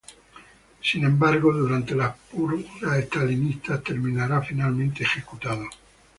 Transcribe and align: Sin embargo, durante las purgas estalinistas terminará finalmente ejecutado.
Sin 0.81 1.05
embargo, 1.05 1.53
durante 1.53 1.93
las 1.93 2.17
purgas 2.17 2.91
estalinistas 2.97 3.83
terminará 3.83 4.41
finalmente 4.41 5.03
ejecutado. 5.03 5.69